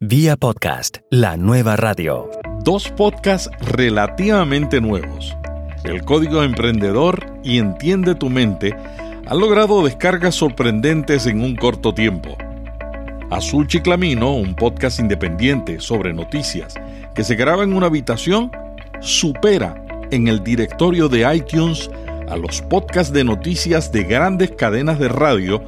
[0.00, 2.30] Vía podcast, la nueva radio.
[2.62, 5.34] Dos podcasts relativamente nuevos.
[5.84, 8.76] El Código Emprendedor y Entiende tu Mente
[9.26, 12.36] han logrado descargas sorprendentes en un corto tiempo.
[13.30, 16.74] Azul Chiclamino, un podcast independiente sobre noticias
[17.14, 18.52] que se graba en una habitación,
[19.00, 21.90] supera en el directorio de iTunes
[22.28, 25.64] a los podcasts de noticias de grandes cadenas de radio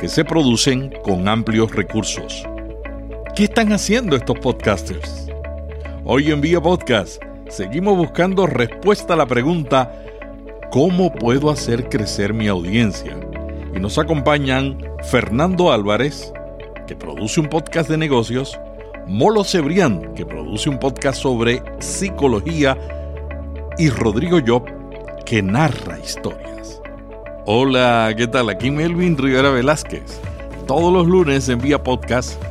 [0.00, 2.44] que se producen con amplios recursos.
[3.38, 5.28] ¿Qué están haciendo estos podcasters?
[6.04, 9.92] Hoy en Vía Podcast seguimos buscando respuesta a la pregunta
[10.72, 13.16] ¿Cómo puedo hacer crecer mi audiencia?
[13.72, 16.32] Y nos acompañan Fernando Álvarez,
[16.88, 18.58] que produce un podcast de negocios,
[19.06, 22.76] Molo Cebrián, que produce un podcast sobre psicología,
[23.78, 24.64] y Rodrigo Job,
[25.24, 26.82] que narra historias.
[27.46, 28.48] Hola, ¿qué tal?
[28.48, 30.20] Aquí Melvin Rivera Velázquez.
[30.66, 32.42] Todos los lunes en Vía Podcast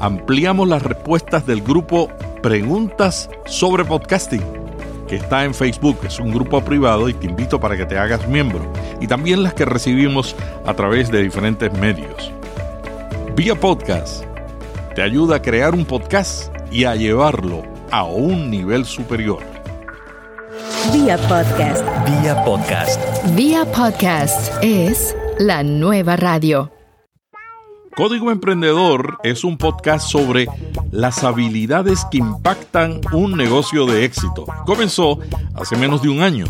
[0.00, 2.08] ampliamos las respuestas del grupo
[2.42, 4.42] Preguntas sobre Podcasting,
[5.08, 5.98] que está en Facebook.
[6.04, 8.60] Es un grupo privado y te invito para que te hagas miembro.
[9.00, 10.36] Y también las que recibimos
[10.66, 12.32] a través de diferentes medios.
[13.36, 14.24] Vía Podcast
[14.94, 19.42] te ayuda a crear un podcast y a llevarlo a un nivel superior.
[20.92, 21.84] Vía podcast.
[22.06, 23.00] Vía podcast.
[23.34, 26.73] Vía podcast es la nueva radio.
[27.96, 30.48] Código Emprendedor es un podcast sobre
[30.90, 34.46] las habilidades que impactan un negocio de éxito.
[34.66, 35.20] Comenzó
[35.54, 36.46] hace menos de un año.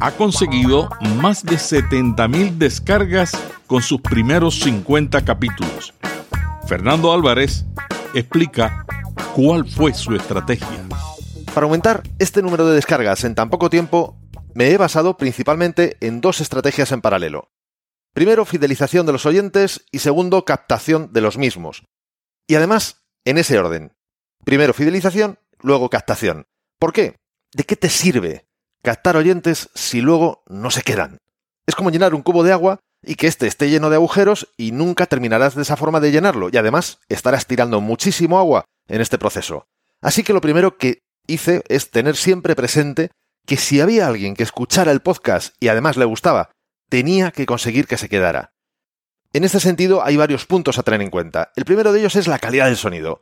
[0.00, 0.88] Ha conseguido
[1.20, 3.32] más de 70 mil descargas
[3.66, 5.92] con sus primeros 50 capítulos.
[6.66, 7.66] Fernando Álvarez
[8.14, 8.86] explica
[9.34, 10.66] cuál fue su estrategia.
[11.52, 14.16] Para aumentar este número de descargas en tan poco tiempo,
[14.54, 17.50] me he basado principalmente en dos estrategias en paralelo.
[18.16, 21.84] Primero, fidelización de los oyentes y segundo, captación de los mismos.
[22.46, 23.92] Y además, en ese orden.
[24.42, 26.46] Primero fidelización, luego captación.
[26.78, 27.16] ¿Por qué?
[27.52, 28.46] ¿De qué te sirve
[28.80, 31.18] captar oyentes si luego no se quedan?
[31.66, 34.72] Es como llenar un cubo de agua y que éste esté lleno de agujeros y
[34.72, 39.18] nunca terminarás de esa forma de llenarlo y además estarás tirando muchísimo agua en este
[39.18, 39.66] proceso.
[40.00, 43.10] Así que lo primero que hice es tener siempre presente
[43.44, 46.55] que si había alguien que escuchara el podcast y además le gustaba
[46.88, 48.52] tenía que conseguir que se quedara.
[49.32, 51.52] En este sentido hay varios puntos a tener en cuenta.
[51.56, 53.20] El primero de ellos es la calidad del sonido,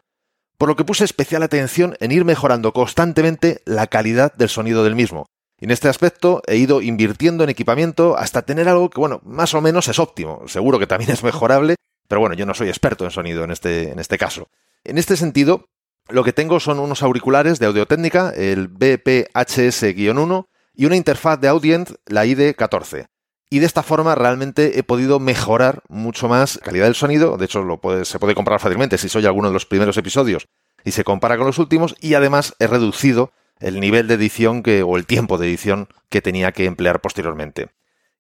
[0.58, 4.94] por lo que puse especial atención en ir mejorando constantemente la calidad del sonido del
[4.94, 5.26] mismo.
[5.58, 9.60] En este aspecto he ido invirtiendo en equipamiento hasta tener algo que, bueno, más o
[9.60, 10.46] menos es óptimo.
[10.46, 11.76] Seguro que también es mejorable,
[12.06, 14.48] pero bueno, yo no soy experto en sonido en este, en este caso.
[14.84, 15.68] En este sentido,
[16.08, 21.48] lo que tengo son unos auriculares de audio técnica, el BPHS-1, y una interfaz de
[21.48, 23.06] Audient, la ID14
[23.54, 27.36] y de esta forma realmente he podido mejorar mucho más la calidad del sonido.
[27.36, 27.64] De hecho,
[28.02, 30.48] se puede comprar fácilmente si soy alguno de los primeros episodios
[30.84, 31.94] y se compara con los últimos.
[32.00, 36.50] Y además he reducido el nivel de edición o el tiempo de edición que tenía
[36.50, 37.68] que emplear posteriormente.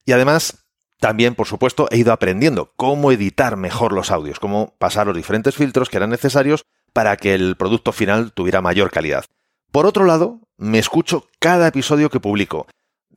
[0.06, 0.66] Y además,
[1.00, 5.56] también, por supuesto, he ido aprendiendo cómo editar mejor los audios, cómo pasar los diferentes
[5.56, 9.24] filtros que eran necesarios para que el producto final tuviera mayor calidad.
[9.72, 12.68] Por otro lado, me escucho cada episodio que publico.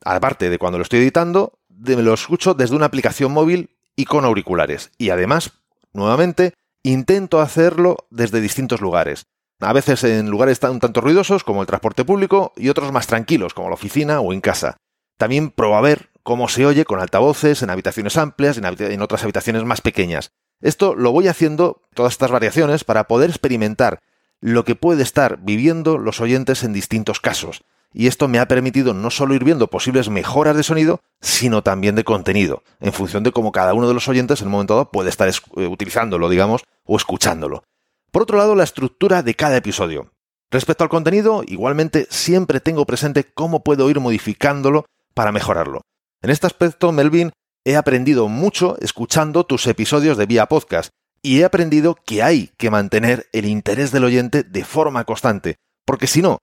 [0.04, 4.24] Aparte de cuando lo estoy editando, me lo escucho desde una aplicación móvil y con
[4.24, 4.90] auriculares.
[4.98, 5.52] Y además,
[5.92, 9.26] nuevamente, intento hacerlo desde distintos lugares.
[9.60, 13.54] A veces en lugares un tanto ruidosos como el transporte público y otros más tranquilos
[13.54, 14.76] como la oficina o en casa.
[15.16, 19.24] También pruebo a ver cómo se oye con altavoces en habitaciones amplias y en otras
[19.24, 20.30] habitaciones más pequeñas.
[20.60, 24.00] Esto lo voy haciendo, todas estas variaciones, para poder experimentar
[24.40, 28.94] lo que puede estar viviendo los oyentes en distintos casos y esto me ha permitido
[28.94, 33.32] no solo ir viendo posibles mejoras de sonido, sino también de contenido, en función de
[33.32, 36.64] cómo cada uno de los oyentes en un momento dado puede estar eh, utilizándolo, digamos,
[36.84, 37.64] o escuchándolo.
[38.10, 40.12] Por otro lado, la estructura de cada episodio.
[40.50, 45.82] Respecto al contenido, igualmente siempre tengo presente cómo puedo ir modificándolo para mejorarlo.
[46.22, 47.32] En este aspecto, Melvin,
[47.64, 50.90] he aprendido mucho escuchando tus episodios de Vía Podcast
[51.22, 56.06] y he aprendido que hay que mantener el interés del oyente de forma constante, porque
[56.06, 56.38] si no,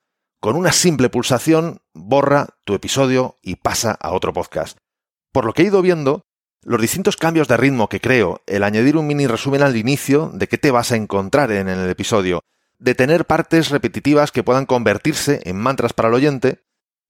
[0.46, 4.78] con una simple pulsación borra tu episodio y pasa a otro podcast.
[5.32, 6.22] Por lo que he ido viendo,
[6.62, 10.48] los distintos cambios de ritmo que creo, el añadir un mini resumen al inicio de
[10.48, 12.42] qué te vas a encontrar en el episodio,
[12.78, 16.64] de tener partes repetitivas que puedan convertirse en mantras para el oyente,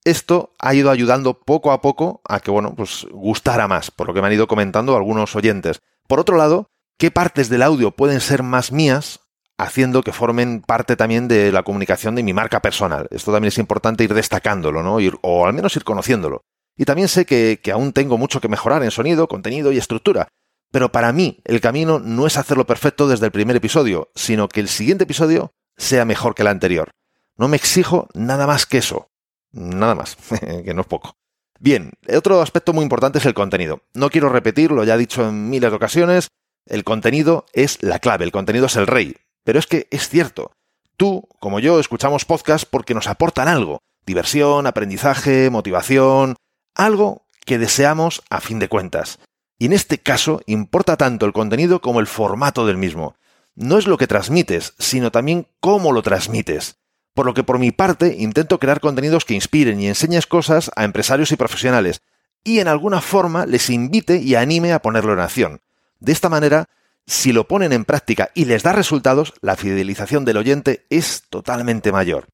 [0.05, 4.13] esto ha ido ayudando poco a poco a que, bueno, pues gustara más, por lo
[4.13, 5.81] que me han ido comentando algunos oyentes.
[6.07, 9.24] Por otro lado, qué partes del audio pueden ser más mías
[9.57, 13.07] haciendo que formen parte también de la comunicación de mi marca personal.
[13.11, 14.99] Esto también es importante ir destacándolo, ¿no?
[14.99, 16.41] Ir, o al menos ir conociéndolo.
[16.77, 20.27] Y también sé que, que aún tengo mucho que mejorar en sonido, contenido y estructura.
[20.71, 24.59] Pero para mí el camino no es hacerlo perfecto desde el primer episodio, sino que
[24.59, 26.91] el siguiente episodio sea mejor que la anterior.
[27.37, 29.09] No me exijo nada más que eso.
[29.51, 30.17] Nada más,
[30.65, 31.15] que no es poco.
[31.59, 33.81] Bien, otro aspecto muy importante es el contenido.
[33.93, 36.27] No quiero repetirlo, ya he dicho en miles de ocasiones,
[36.65, 39.15] el contenido es la clave, el contenido es el rey.
[39.45, 40.51] Pero es que es cierto,
[40.97, 46.35] tú, como yo, escuchamos podcasts porque nos aportan algo, diversión, aprendizaje, motivación,
[46.73, 49.19] algo que deseamos a fin de cuentas.
[49.57, 53.15] Y en este caso importa tanto el contenido como el formato del mismo.
[53.53, 56.77] No es lo que transmites, sino también cómo lo transmites.
[57.13, 60.83] Por lo que por mi parte intento crear contenidos que inspiren y enseñes cosas a
[60.83, 62.01] empresarios y profesionales,
[62.43, 65.61] y en alguna forma les invite y anime a ponerlo en acción.
[65.99, 66.67] De esta manera,
[67.07, 71.91] si lo ponen en práctica y les da resultados, la fidelización del oyente es totalmente
[71.91, 72.27] mayor.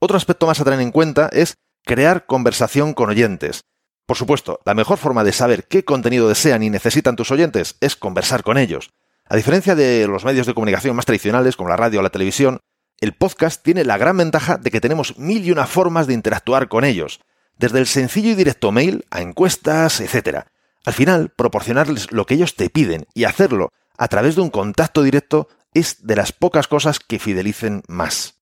[0.00, 1.54] Otro aspecto más a tener en cuenta es
[1.84, 3.62] crear conversación con oyentes.
[4.06, 7.94] Por supuesto, la mejor forma de saber qué contenido desean y necesitan tus oyentes es
[7.94, 8.90] conversar con ellos.
[9.28, 12.58] A diferencia de los medios de comunicación más tradicionales, como la radio o la televisión,
[13.00, 16.68] el podcast tiene la gran ventaja de que tenemos mil y una formas de interactuar
[16.68, 17.20] con ellos,
[17.56, 20.46] desde el sencillo y directo mail a encuestas, etc.
[20.84, 23.70] Al final, proporcionarles lo que ellos te piden y hacerlo
[24.00, 28.40] a través de un contacto directo es de las pocas cosas que fidelicen más.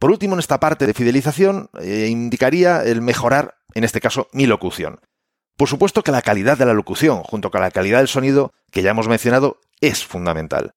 [0.00, 4.44] Por último, en esta parte de fidelización, eh, indicaría el mejorar, en este caso, mi
[4.46, 4.98] locución.
[5.56, 8.82] Por supuesto que la calidad de la locución, junto con la calidad del sonido, que
[8.82, 10.74] ya hemos mencionado, es fundamental.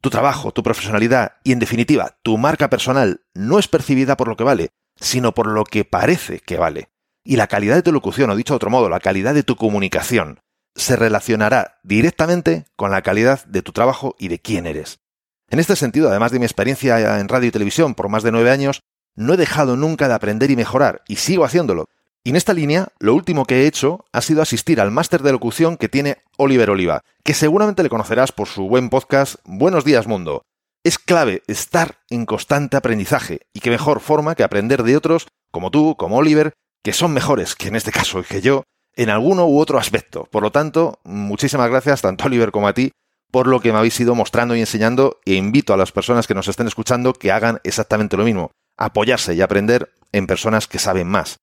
[0.00, 4.36] Tu trabajo, tu profesionalidad y, en definitiva, tu marca personal no es percibida por lo
[4.36, 6.90] que vale, sino por lo que parece que vale.
[7.24, 9.56] Y la calidad de tu locución, o dicho de otro modo, la calidad de tu
[9.56, 10.38] comunicación,
[10.74, 15.00] se relacionará directamente con la calidad de tu trabajo y de quién eres.
[15.48, 18.50] En este sentido, además de mi experiencia en radio y televisión por más de nueve
[18.50, 18.80] años,
[19.14, 21.86] no he dejado nunca de aprender y mejorar, y sigo haciéndolo,
[22.24, 25.32] y en esta línea, lo último que he hecho ha sido asistir al máster de
[25.32, 30.06] locución que tiene Oliver Oliva, que seguramente le conocerás por su buen podcast Buenos días
[30.06, 30.42] Mundo.
[30.84, 35.72] Es clave estar en constante aprendizaje, y qué mejor forma que aprender de otros, como
[35.72, 36.54] tú, como Oliver,
[36.84, 38.62] que son mejores que en este caso que yo,
[38.96, 40.28] en alguno u otro aspecto.
[40.30, 42.92] Por lo tanto, muchísimas gracias tanto a Oliver como a ti
[43.32, 46.34] por lo que me habéis ido mostrando y enseñando e invito a las personas que
[46.34, 51.08] nos estén escuchando que hagan exactamente lo mismo, apoyarse y aprender en personas que saben
[51.08, 51.38] más.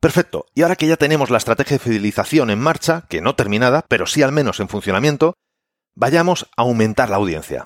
[0.00, 3.84] Perfecto, y ahora que ya tenemos la estrategia de fidelización en marcha, que no terminada,
[3.88, 5.34] pero sí al menos en funcionamiento,
[5.94, 7.64] vayamos a aumentar la audiencia.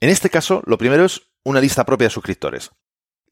[0.00, 2.72] En este caso, lo primero es una lista propia de suscriptores.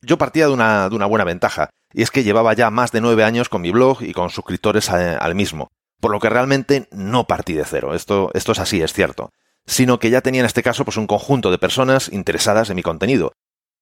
[0.00, 3.00] Yo partía de una, de una buena ventaja, y es que llevaba ya más de
[3.00, 5.70] nueve años con mi blog y con suscriptores al mismo,
[6.00, 9.30] por lo que realmente no partí de cero, esto, esto es así, es cierto,
[9.64, 12.82] sino que ya tenía en este caso pues, un conjunto de personas interesadas en mi
[12.82, 13.32] contenido.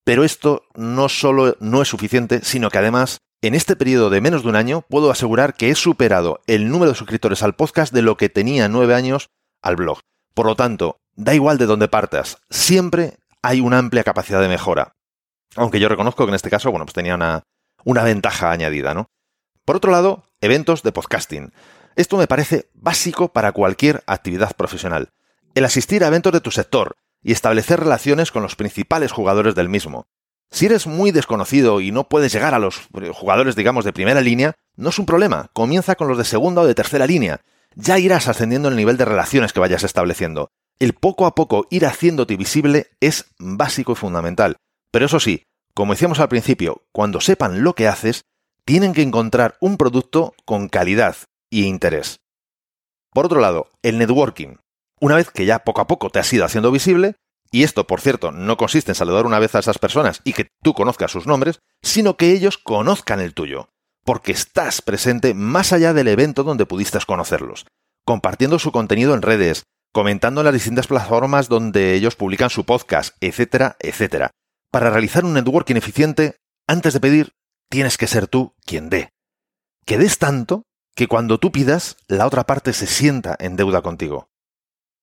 [0.05, 4.43] Pero esto no solo no es suficiente, sino que además en este periodo de menos
[4.43, 8.03] de un año puedo asegurar que he superado el número de suscriptores al podcast de
[8.03, 9.31] lo que tenía nueve años
[9.63, 10.01] al blog.
[10.35, 14.95] Por lo tanto, da igual de dónde partas, siempre hay una amplia capacidad de mejora.
[15.57, 17.43] Aunque yo reconozco que en este caso, bueno, pues tenía una,
[17.85, 19.11] una ventaja añadida, ¿no?
[19.65, 21.53] Por otro lado, eventos de podcasting.
[21.97, 25.11] Esto me parece básico para cualquier actividad profesional.
[25.55, 29.69] El asistir a eventos de tu sector y establecer relaciones con los principales jugadores del
[29.69, 30.07] mismo.
[30.51, 34.55] Si eres muy desconocido y no puedes llegar a los jugadores, digamos, de primera línea,
[34.77, 35.51] no es un problema.
[35.55, 37.41] Comienza con los de segunda o de tercera línea.
[37.75, 40.51] Ya irás ascendiendo el nivel de relaciones que vayas estableciendo.
[40.79, 44.57] El poco a poco ir haciéndote visible es básico y fundamental.
[44.91, 45.45] Pero eso sí,
[45.75, 48.25] como decíamos al principio, cuando sepan lo que haces,
[48.65, 51.17] tienen que encontrar un producto con calidad
[51.51, 52.21] y interés.
[53.13, 54.57] Por otro lado, el networking.
[55.01, 57.17] Una vez que ya poco a poco te has ido haciendo visible,
[57.51, 60.49] y esto, por cierto, no consiste en saludar una vez a esas personas y que
[60.63, 63.69] tú conozcas sus nombres, sino que ellos conozcan el tuyo,
[64.05, 67.67] porque estás presente más allá del evento donde pudiste conocerlos,
[68.07, 73.15] compartiendo su contenido en redes, comentando en las distintas plataformas donde ellos publican su podcast,
[73.21, 74.31] etcétera, etcétera.
[74.73, 76.37] Para realizar un networking eficiente,
[76.67, 77.35] antes de pedir,
[77.69, 79.11] tienes que ser tú quien dé.
[79.85, 80.63] Que des tanto
[80.97, 84.31] que cuando tú pidas, la otra parte se sienta en deuda contigo.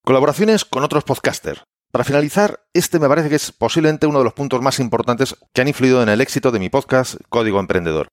[0.03, 1.61] Colaboraciones con otros podcasters,
[1.91, 5.61] para finalizar, este me parece que es posiblemente uno de los puntos más importantes que
[5.61, 8.07] han influido en el éxito de mi podcast Código Emprendedor.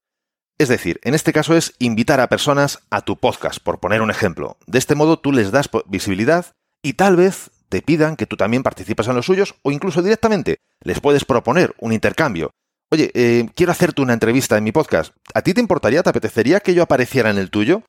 [0.58, 4.10] Es decir, en este caso es invitar a personas a tu podcast, por poner un
[4.10, 4.58] ejemplo.
[4.66, 8.62] De este modo tú les das visibilidad y tal vez te pidan que tú también
[8.62, 12.50] participes en los suyos o incluso directamente les puedes proponer un intercambio.
[12.90, 15.12] Oye, eh, quiero hacerte una entrevista en mi podcast.
[15.34, 17.82] ¿A ti te importaría, te apetecería que yo apareciera en el tuyo?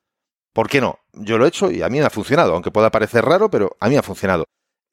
[0.53, 0.99] ¿Por qué no?
[1.13, 3.77] Yo lo he hecho y a mí me ha funcionado, aunque pueda parecer raro, pero
[3.79, 4.45] a mí ha funcionado.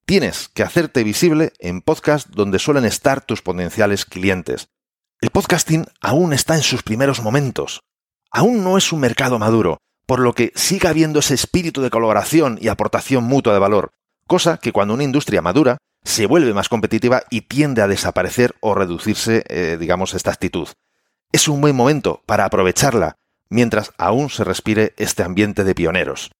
[0.04, 4.68] Tienes que hacerte visible en podcast donde suelen estar tus potenciales clientes.
[5.22, 7.80] El podcasting aún está en sus primeros momentos.
[8.30, 12.58] Aún no es un mercado maduro, por lo que siga habiendo ese espíritu de colaboración
[12.60, 13.92] y aportación mutua de valor,
[14.26, 18.74] cosa que cuando una industria madura se vuelve más competitiva y tiende a desaparecer o
[18.74, 20.68] reducirse, eh, digamos, esta actitud.
[21.32, 23.16] Es un buen momento para aprovecharla
[23.48, 26.30] mientras aún se respire este ambiente de pioneros.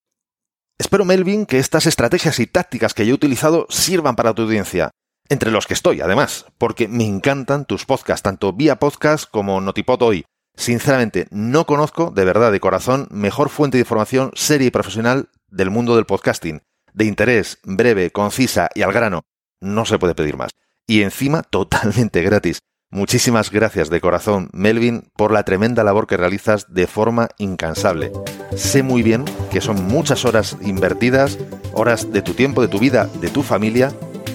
[0.79, 4.91] Espero, Melvin, que estas estrategias y tácticas que yo he utilizado sirvan para tu audiencia,
[5.29, 10.03] entre los que estoy, además, porque me encantan tus podcasts, tanto vía podcast como Notipod
[10.03, 10.25] hoy.
[10.57, 15.71] Sinceramente, no conozco, de verdad, de corazón, mejor fuente de información seria y profesional del
[15.71, 16.63] mundo del podcasting.
[16.95, 19.25] De interés, breve, concisa y al grano.
[19.61, 20.53] No se puede pedir más.
[20.87, 22.61] Y encima, totalmente gratis.
[22.91, 28.13] Muchísimas gracias de corazón, Melvin, por la tremenda labor que realizas de forma incansable.
[28.55, 31.37] Sé muy bien que son muchas horas invertidas,
[31.73, 33.93] horas de tu tiempo, de tu vida, de tu familia,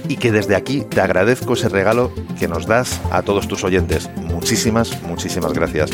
[0.09, 4.09] y que desde aquí te agradezco ese regalo que nos das a todos tus oyentes.
[4.17, 5.91] Muchísimas, muchísimas gracias.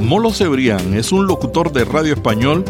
[0.00, 2.64] Molo Cebrián es un locutor de radio español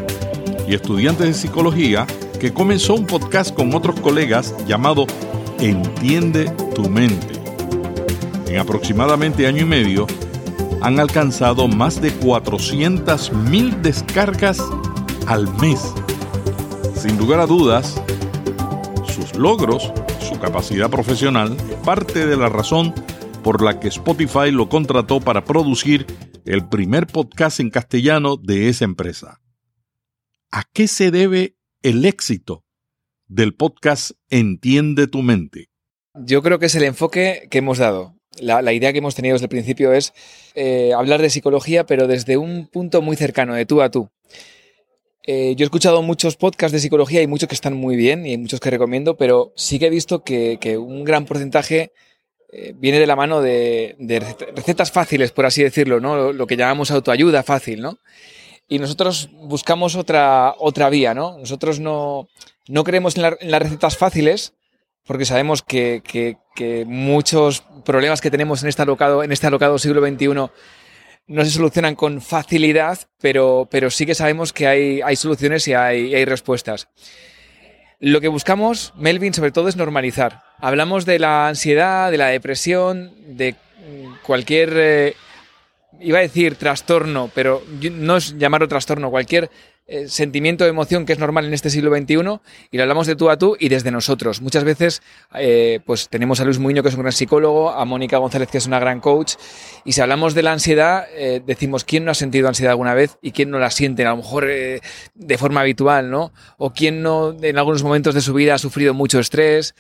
[0.69, 2.07] y estudiante de psicología
[2.39, 5.07] que comenzó un podcast con otros colegas llamado
[5.59, 7.37] Entiende tu mente
[8.49, 10.07] en aproximadamente año y medio,
[10.81, 14.63] han alcanzado más de 400.000 descargas
[15.27, 15.93] al mes.
[16.95, 18.01] Sin lugar a dudas,
[19.07, 22.95] sus logros, su capacidad profesional, parte de la razón
[23.43, 26.07] por la que Spotify lo contrató para producir
[26.45, 29.41] el primer podcast en castellano de esa empresa.
[30.51, 31.56] ¿A qué se debe
[31.89, 32.65] el éxito
[33.29, 35.69] del podcast Entiende tu mente?
[36.15, 39.47] Yo creo que es el enfoque que hemos dado la, idea que hemos tenido desde
[39.47, 40.13] el principio es
[40.55, 44.11] eh, hablar de psicología, pero desde un punto muy cercano, de tú a tú.
[45.27, 48.31] Eh, yo he escuchado muchos podcasts de psicología y muchos que están muy bien y
[48.31, 51.93] hay muchos que recomiendo, pero sí que he visto que, un gran porcentaje
[52.53, 53.97] eh, viene de la mano de,
[54.55, 56.33] recetas fáciles, por así decirlo, ¿no?
[56.33, 57.99] Lo, que llamamos autoayuda fácil, ¿no?
[58.69, 61.39] Y nosotros buscamos otra, otra vía, ¿no?
[61.39, 62.29] Nosotros no,
[62.69, 64.55] no creemos en, en las recetas fáciles,
[65.07, 66.37] porque sabemos que,
[66.87, 70.27] muchos problemas que tenemos en este alocado, en este alocado siglo XXI
[71.29, 75.75] no se solucionan con facilidad, pero, pero sí que sabemos que hay, hay soluciones y
[75.75, 76.89] hay, hay, respuestas.
[77.99, 80.43] Lo que buscamos, Melvin, sobre todo es normalizar.
[80.59, 83.55] Hablamos de la ansiedad, de la depresión, de
[84.23, 85.17] cualquier, eh,
[86.01, 87.63] iba a decir trastorno, pero
[87.93, 89.51] no es llamarlo trastorno, cualquier
[89.89, 92.41] eh, sentimiento de emoción que es normal en este siglo XXI
[92.73, 94.41] y lo hablamos de tú a tú y desde nosotros.
[94.41, 95.01] Muchas veces
[95.33, 98.59] eh, pues tenemos a Luis Muñoz que es un gran psicólogo, a Mónica González que
[98.59, 99.35] es una gran coach
[99.85, 103.17] y si hablamos de la ansiedad eh, decimos quién no ha sentido ansiedad alguna vez
[103.23, 106.33] y quién no la siente, a lo mejor de forma habitual, ¿no?
[106.59, 109.77] O quién no en algunos momentos de su vida ha sufrido mucho estrés.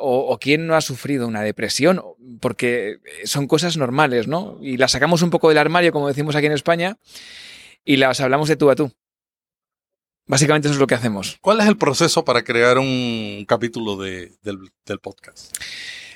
[0.00, 2.02] o, o, quién no ha sufrido una depresión,
[2.40, 4.58] porque son cosas normales, ¿no?
[4.62, 6.96] Y las sacamos un poco del armario, como decimos aquí en España,
[7.84, 8.90] y las hablamos de tú a tú.
[10.26, 11.38] Básicamente eso es lo que hacemos.
[11.40, 14.30] ¿Cuál es el proceso para crear un capítulo del,
[15.02, 15.56] podcast?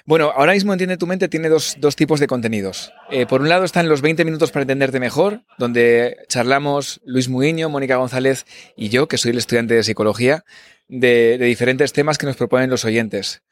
[0.05, 2.93] Bueno, ahora mismo Entiende tu mente tiene dos, tipos de contenidos.
[3.11, 7.69] Eh, por un lado están los 20 minutos para entenderte mejor, donde charlamos Luis Muguiño,
[7.69, 8.47] Mónica González
[8.77, 10.45] y yo, que soy el estudiante de psicología,
[10.87, 13.43] de, diferentes temas que nos proponen los oyentes.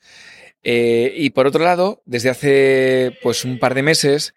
[0.62, 4.34] Eh, y por otro lado, desde hace pues un par de meses,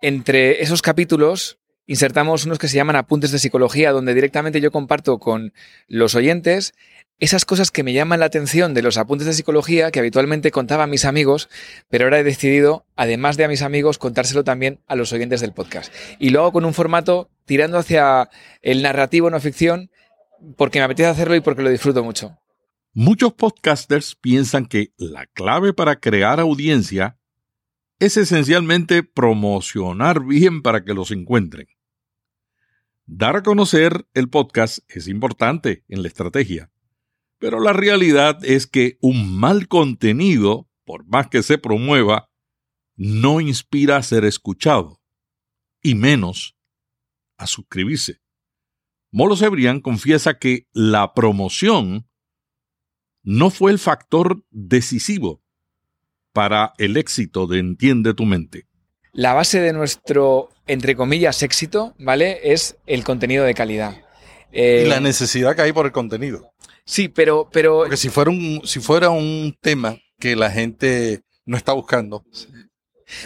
[0.00, 5.18] entre esos capítulos insertamos unos que se llaman apuntes de psicología, donde directamente yo comparto
[5.18, 5.52] con
[5.88, 6.74] los oyentes
[7.18, 10.84] esas cosas que me llaman la atención de los apuntes de psicología que habitualmente contaba
[10.84, 11.48] a mis amigos,
[11.88, 15.52] pero ahora he decidido, además de a mis amigos, contárselo también a los oyentes del
[15.52, 15.94] podcast.
[16.18, 18.28] Y lo hago con un formato tirando hacia
[18.60, 19.90] el narrativo no ficción,
[20.56, 22.38] porque me apetece hacerlo y porque lo disfruto mucho.
[22.92, 27.18] Muchos podcasters piensan que la clave para crear audiencia
[28.02, 31.68] es esencialmente promocionar bien para que los encuentren.
[33.06, 36.72] Dar a conocer el podcast es importante en la estrategia,
[37.38, 42.28] pero la realidad es que un mal contenido, por más que se promueva,
[42.96, 45.00] no inspira a ser escuchado,
[45.80, 46.56] y menos
[47.36, 48.20] a suscribirse.
[49.12, 52.08] Molo Cebrián confiesa que la promoción
[53.22, 55.41] no fue el factor decisivo
[56.32, 58.66] para el éxito de Entiende tu mente?
[59.12, 62.52] La base de nuestro, entre comillas, éxito, ¿vale?
[62.52, 63.96] Es el contenido de calidad.
[64.52, 66.52] y la eh, necesidad que hay por el contenido.
[66.84, 67.80] Sí, pero, pero.
[67.80, 72.24] Porque si fuera un, si fuera un tema que la gente no está buscando,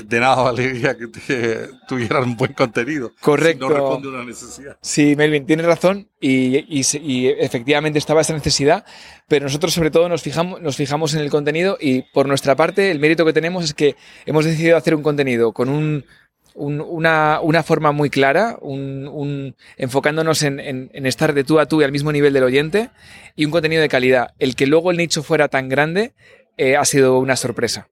[0.05, 3.13] de nada valería que, tuvieran un buen contenido.
[3.21, 3.69] Correcto.
[3.69, 4.77] no responde a una necesidad.
[4.81, 8.85] Sí, Melvin, tienes razón y, y, efectivamente estaba esa necesidad,
[9.29, 12.91] pero nosotros sobre todo nos fijamos, nos fijamos en el contenido y por nuestra parte
[12.91, 16.05] el mérito que tenemos es que hemos decidido hacer un contenido con un,
[16.57, 21.85] una, una, forma muy clara, un, enfocándonos en, en, estar de tú a tú y
[21.85, 22.91] al mismo nivel del oyente
[23.35, 24.35] y un contenido de calidad.
[24.39, 26.15] El que luego el nicho fuera tan grande
[26.57, 27.89] eh, ha sido una sorpresa.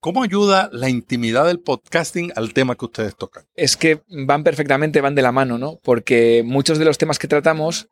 [0.00, 3.44] ¿Cómo ayuda la intimidad del podcasting al tema que ustedes tocan?
[3.56, 5.80] Es que van perfectamente, van de la mano, ¿no?
[5.82, 7.88] Porque muchos de los temas que tratamos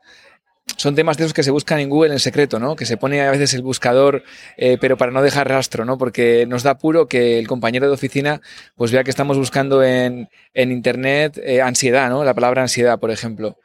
[0.76, 2.76] son temas de esos que se buscan en Google en secreto, ¿no?
[2.76, 4.22] Que se pone a veces el buscador,
[4.56, 5.98] eh, pero para no dejar rastro, ¿no?
[5.98, 8.40] Porque nos da puro que el compañero de oficina
[8.76, 12.24] pues vea que estamos buscando en, en Internet eh, ansiedad, ¿no?
[12.24, 13.58] La palabra ansiedad, por ejemplo.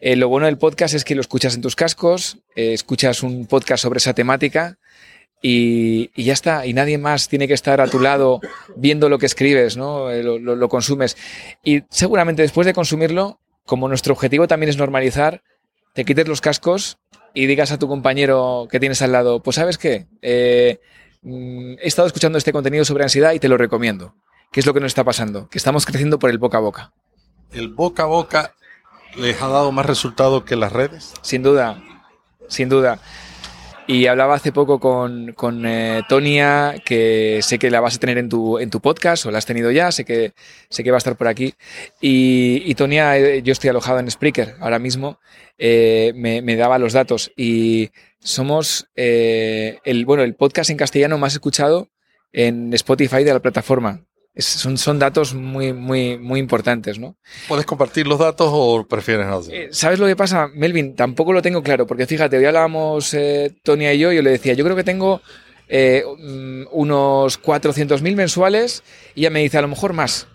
[0.00, 3.82] Eh, lo bueno del podcast es que lo escuchas en tus cascos, escuchas un podcast
[3.82, 4.78] sobre esa temática
[5.42, 8.40] y, y, ya está, y nadie más tiene que estar a tu lado
[8.76, 10.10] viendo lo que escribes, ¿no?
[10.12, 11.16] Lo, lo, lo consumes.
[11.64, 15.42] Y seguramente después de consumirlo, como nuestro objetivo también es normalizar,
[15.94, 16.98] te quites los cascos
[17.34, 20.80] y digas a tu compañero que tienes al lado, pues sabes qué, eh,
[21.22, 24.14] mm, he estado escuchando este contenido sobre ansiedad y te lo recomiendo.
[24.52, 25.48] ¿Qué es lo que nos está pasando?
[25.48, 26.92] Que estamos creciendo por el boca a boca.
[27.52, 28.54] ¿El boca a boca
[29.16, 31.12] les ha dado más resultado que las redes?
[31.22, 31.82] Sin duda,
[32.48, 33.00] sin duda.
[33.90, 38.18] Y hablaba hace poco con, con eh, Tonia, que sé que la vas a tener
[38.18, 40.32] en tu, en tu podcast, o la has tenido ya, sé que,
[40.68, 41.54] sé que va a estar por aquí.
[42.00, 45.18] Y, y Tonia, eh, yo estoy alojado en Spreaker ahora mismo,
[45.58, 47.32] eh, me, me, daba los datos.
[47.36, 51.88] Y somos eh, el, bueno, el podcast en castellano más escuchado
[52.32, 54.04] en Spotify de la plataforma.
[54.40, 57.16] Es, son, son, datos muy, muy, muy importantes, ¿no?
[57.46, 59.42] ¿Puedes compartir los datos o prefieres no?
[59.50, 60.96] Eh, ¿Sabes lo que pasa, Melvin?
[60.96, 64.30] Tampoco lo tengo claro, porque fíjate, hoy hablábamos eh, Tonia y yo, y yo le
[64.30, 65.20] decía, yo creo que tengo
[65.68, 66.02] eh,
[66.72, 68.82] unos 400.000 mensuales,
[69.14, 70.26] y ella me dice, a lo mejor más.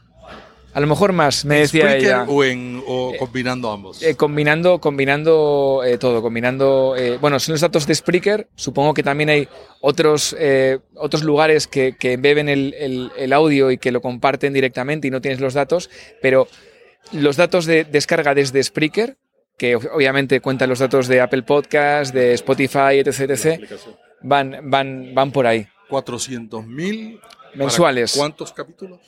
[0.76, 2.26] A lo mejor más, me decía ella.
[2.28, 4.04] O, en, o combinando ambos?
[4.04, 6.98] Eh, combinando combinando eh, todo, combinando...
[6.98, 8.50] Eh, bueno, son los datos de Spreaker.
[8.56, 9.48] Supongo que también hay
[9.80, 14.52] otros, eh, otros lugares que, que beben el, el, el, audio y que lo comparten
[14.52, 15.90] directamente y no tienes los datos,
[16.22, 16.50] pero
[17.14, 19.16] los datos de descarga desde Spreaker,
[19.58, 23.72] que obviamente cuentan los datos de Apple Podcast, de Spotify, etc., etc.,
[24.24, 25.66] van, van, van por ahí.
[25.90, 27.22] 400.000
[27.54, 28.14] mensuales.
[28.18, 29.00] ¿Cuántos capítulos?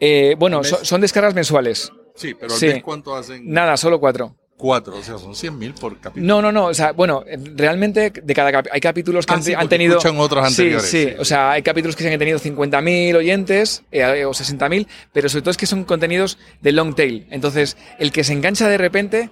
[0.00, 1.92] Eh, bueno, son, son, descargas mensuales.
[2.14, 2.66] Sí, pero al sí.
[2.66, 3.50] mes cuánto hacen?
[3.50, 4.36] Nada, solo cuatro.
[4.58, 6.26] Cuatro, o sea, son 100.000 por capítulo.
[6.26, 7.22] No, no, no, o sea, bueno,
[7.54, 9.98] realmente de cada cap hay capítulos que ah, han, sí, han tenido...
[9.98, 10.90] escuchan otros anteriores.
[10.90, 14.30] Sí, sí, sí, o sea, hay capítulos que se han tenido 50.000 oyentes eh, o
[14.30, 17.28] 60.000, pero sobre todo es que son contenidos de long tail.
[17.30, 19.30] Entonces, el que se engancha de repente,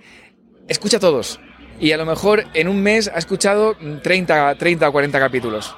[0.68, 1.40] escucha todos.
[1.81, 5.74] Y a lo mejor en un mes ha escuchado 30, 30 o 40 capítulos.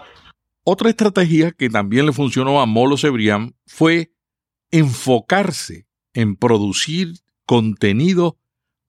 [0.63, 4.13] Otra estrategia que también le funcionó a Molo Cebrián fue
[4.71, 7.15] enfocarse en producir
[7.47, 8.39] contenido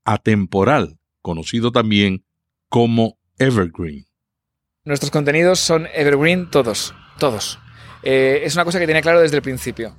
[0.03, 2.25] atemporal, conocido también
[2.69, 4.05] como evergreen.
[4.83, 7.59] Nuestros contenidos son evergreen todos, todos.
[8.03, 9.97] Eh, es una cosa que tenía claro desde el principio.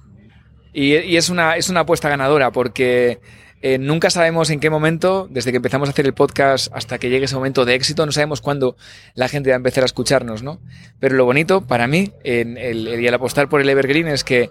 [0.72, 3.20] Y, y es, una, es una apuesta ganadora porque
[3.62, 7.10] eh, nunca sabemos en qué momento, desde que empezamos a hacer el podcast hasta que
[7.10, 8.76] llegue ese momento de éxito, no sabemos cuándo
[9.14, 10.60] la gente va a empezar a escucharnos, ¿no?
[10.98, 14.50] Pero lo bonito para mí, en el, el apostar por el evergreen, es que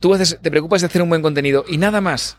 [0.00, 2.36] tú haces, te preocupas de hacer un buen contenido y nada más.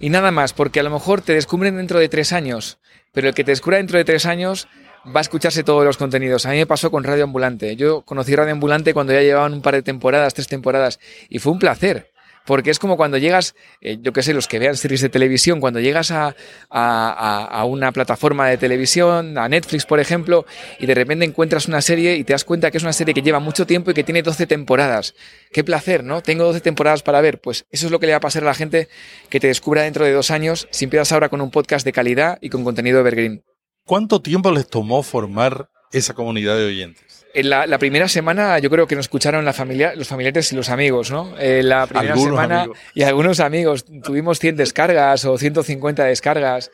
[0.00, 2.78] Y nada más, porque a lo mejor te descubren dentro de tres años,
[3.12, 4.66] pero el que te descubra dentro de tres años
[5.06, 6.46] va a escucharse todos los contenidos.
[6.46, 7.76] A mí me pasó con Radio Ambulante.
[7.76, 11.52] Yo conocí Radio Ambulante cuando ya llevaban un par de temporadas, tres temporadas, y fue
[11.52, 12.10] un placer.
[12.46, 15.60] Porque es como cuando llegas, eh, yo qué sé, los que vean series de televisión,
[15.60, 16.34] cuando llegas a,
[16.70, 20.44] a, a, una plataforma de televisión, a Netflix, por ejemplo,
[20.78, 23.22] y de repente encuentras una serie y te das cuenta que es una serie que
[23.22, 25.14] lleva mucho tiempo y que tiene 12 temporadas.
[25.52, 26.22] Qué placer, ¿no?
[26.22, 27.40] Tengo 12 temporadas para ver.
[27.40, 28.88] Pues eso es lo que le va a pasar a la gente
[29.30, 32.38] que te descubra dentro de dos años si empiezas ahora con un podcast de calidad
[32.40, 33.42] y con contenido evergreen.
[33.86, 37.13] ¿Cuánto tiempo les tomó formar esa comunidad de oyentes?
[37.34, 40.56] En la, la, primera semana yo creo que nos escucharon la familia, los familiares y
[40.56, 41.34] los amigos, ¿no?
[41.38, 42.78] En la primera algunos semana amigos.
[42.94, 43.84] y algunos amigos.
[44.04, 46.70] Tuvimos 100 descargas o 150 descargas.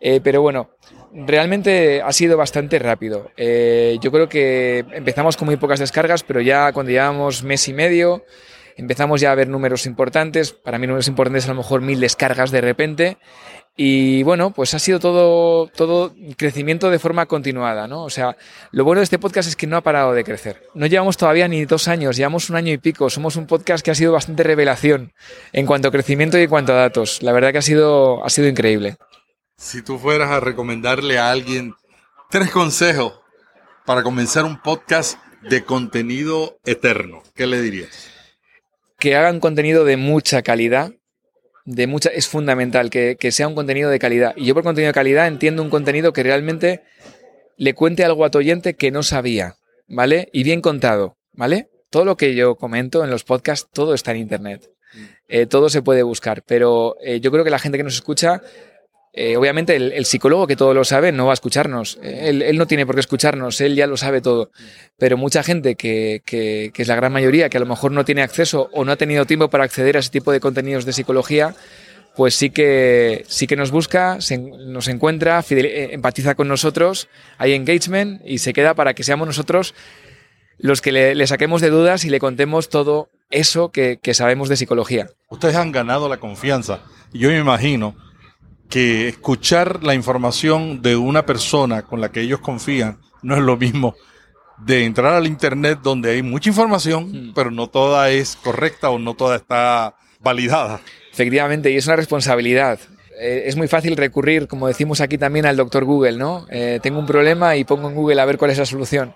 [0.00, 0.70] Eh, pero bueno,
[1.12, 3.32] realmente ha sido bastante rápido.
[3.36, 7.72] Eh, yo creo que empezamos con muy pocas descargas, pero ya cuando llevamos mes y
[7.72, 8.24] medio
[8.76, 10.52] empezamos ya a ver números importantes.
[10.52, 13.18] Para mí números importantes a lo mejor mil descargas de repente.
[13.76, 18.04] Y bueno, pues ha sido todo, todo crecimiento de forma continuada, ¿no?
[18.04, 18.36] O sea,
[18.70, 20.62] lo bueno de este podcast es que no ha parado de crecer.
[20.74, 23.10] No llevamos todavía ni dos años, llevamos un año y pico.
[23.10, 25.12] Somos un podcast que ha sido bastante revelación
[25.52, 27.20] en cuanto a crecimiento y en cuanto a datos.
[27.22, 28.96] La verdad que ha sido, ha sido increíble.
[29.56, 31.74] Si tú fueras a recomendarle a alguien
[32.30, 33.20] tres consejos
[33.84, 38.13] para comenzar un podcast de contenido eterno, ¿qué le dirías?
[39.04, 40.94] Que hagan contenido de mucha calidad,
[41.66, 44.32] de mucha, es fundamental que, que, sea un contenido de calidad.
[44.34, 46.84] Y yo por contenido de calidad entiendo un contenido que realmente
[47.58, 50.30] le cuente algo a tu oyente que no sabía, ¿vale?
[50.32, 51.68] Y bien contado, ¿vale?
[51.90, 54.70] Todo lo que yo comento en los podcasts, todo está en Internet.
[55.28, 58.40] Eh, todo se puede buscar, pero eh, yo creo que la gente que nos escucha
[59.16, 62.00] eh, obviamente el, psicólogo que todo lo sabe no va a escucharnos.
[62.02, 64.50] Él, no tiene por qué escucharnos, él ya lo sabe todo.
[64.98, 66.20] Pero mucha gente que,
[66.74, 69.24] es la gran mayoría, que a lo mejor no tiene acceso o no ha tenido
[69.24, 71.54] tiempo para acceder a ese tipo de contenidos de psicología,
[72.16, 74.18] pues sí que, sí que nos busca,
[74.66, 79.74] nos encuentra, eh, empatiza con nosotros, hay engagement y se queda para que seamos nosotros
[80.58, 85.08] los que le, saquemos de dudas y le contemos todo eso que sabemos de psicología.
[85.28, 86.80] Ustedes han ganado la confianza.
[87.12, 87.94] Yo me imagino
[88.68, 93.56] que escuchar la información de una persona con la que ellos confían no es lo
[93.56, 93.94] mismo
[94.58, 97.34] de entrar al Internet donde hay mucha información, mm.
[97.34, 100.80] pero no toda es correcta o no toda está validada.
[101.12, 102.78] Efectivamente, y es una responsabilidad.
[103.20, 106.46] Eh, es muy fácil recurrir, como decimos aquí también, al doctor Google, ¿no?
[106.50, 109.14] Eh, tengo un problema y pongo en Google a ver cuál es la solución.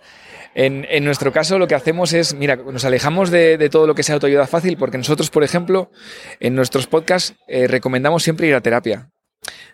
[0.55, 4.15] En, nuestro caso lo que hacemos es, mira, nos alejamos de, todo lo que sea
[4.15, 5.93] autoayuda fácil porque nosotros, por ejemplo,
[6.41, 9.09] en nuestros podcasts eh, recomendamos siempre ir a terapia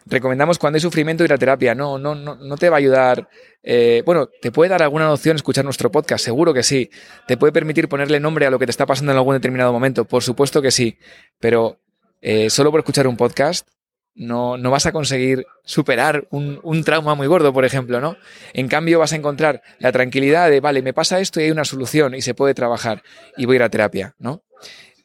[0.07, 1.75] recomendamos cuando hay sufrimiento ir a terapia.
[1.75, 3.29] No, no, no, no te va a ayudar.
[3.63, 6.91] Eh, bueno, te puede dar alguna noción escuchar nuestro podcast, seguro que sí.
[7.27, 10.05] Te puede permitir ponerle nombre a lo que te está pasando en algún determinado momento,
[10.05, 10.99] por supuesto que sí.
[11.41, 11.79] Pero
[12.21, 13.69] eh, solo por escuchar un podcast
[14.15, 18.17] no, no vas a conseguir superar un, un, trauma muy gordo, por ejemplo, ¿no?
[18.53, 21.65] En cambio, vas a encontrar la tranquilidad de, vale, me pasa esto y hay una
[21.65, 23.03] solución y se puede trabajar
[23.37, 24.45] y voy a ir a terapia, ¿no?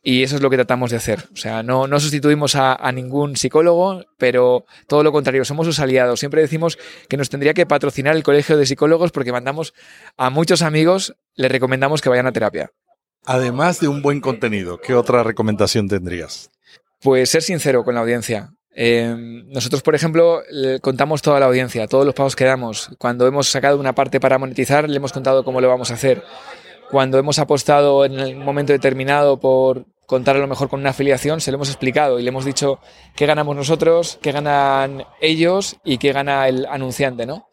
[0.02, 1.26] Y eso es lo que tratamos de hacer.
[1.34, 6.20] O sea, no, no sustituimos a, ningún psicólogo, pero todo lo contrario, somos sus aliados.
[6.20, 6.78] Siempre decimos
[7.10, 9.74] que nos tendría que patrocinar el Colegio de Psicólogos porque mandamos
[10.18, 12.72] a muchos amigos, les recomendamos que vayan a terapia.
[13.26, 16.50] Además de un buen contenido, ¿qué otra recomendación tendrías?
[17.02, 18.54] Pues ser sincero con la audiencia.
[18.74, 19.14] Eh,
[19.48, 20.42] nosotros, por ejemplo,
[20.82, 22.90] contamos toda la audiencia, todos los pagos que damos.
[22.98, 26.24] Cuando hemos sacado una parte para monetizar, le hemos contado cómo lo vamos a hacer
[26.90, 31.40] cuando hemos apostado en el momento determinado por contar a lo mejor con una afiliación,
[31.40, 32.80] se lo hemos explicado y le hemos dicho
[33.16, 37.48] qué ganamos nosotros, qué ganan ellos y qué gana el anunciante, ¿no?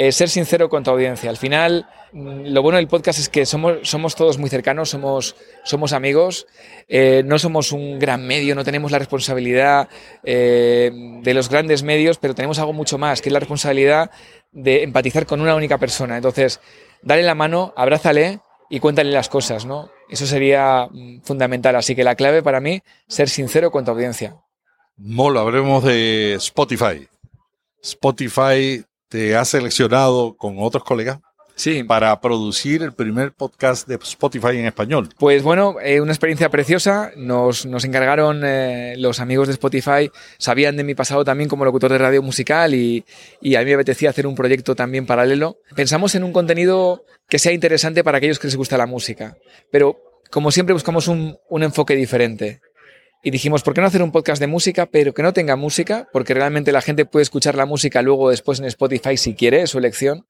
[0.00, 1.28] Eh, ser sincero con tu audiencia.
[1.28, 5.34] Al final, mm, lo bueno del podcast es que somos, somos todos muy cercanos, somos,
[5.64, 6.46] somos amigos,
[6.86, 9.88] eh, no somos un gran medio, no tenemos la responsabilidad
[10.22, 14.12] eh, de los grandes medios, pero tenemos algo mucho más, que es la responsabilidad
[14.52, 16.16] de empatizar con una única persona.
[16.16, 16.60] Entonces,
[17.02, 18.38] dale la mano, abrázale,
[18.70, 19.90] y cuéntale las cosas, ¿no?
[20.08, 21.76] Eso sería mm, fundamental.
[21.76, 24.36] Así que la clave para mí, ser sincero con tu audiencia.
[24.96, 27.08] Molo, hablemos de Spotify.
[27.82, 31.20] Spotify te ha seleccionado con otros colegas
[31.58, 31.82] sí.
[31.82, 35.10] para producir el primer podcast de Spotify en español.
[35.18, 37.12] Pues bueno, eh, una experiencia preciosa.
[37.16, 41.92] Nos, nos encargaron eh, los amigos de Spotify, sabían de mi pasado también como locutor
[41.92, 43.04] de radio musical y,
[43.40, 45.58] y, a mí me apetecía hacer un proyecto también paralelo.
[45.74, 49.36] Pensamos en un contenido que sea interesante para aquellos que les gusta la música,
[49.70, 52.60] pero como siempre buscamos un, un enfoque diferente.
[53.20, 56.08] Y dijimos, ¿por qué no hacer un podcast de música, pero que no tenga música?
[56.12, 59.70] Porque realmente la gente puede escuchar la música luego después en Spotify si quiere, es
[59.70, 60.26] su elección.